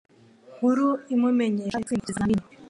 [0.55, 2.43] nkuru imumenyesha yatsinze ikizamini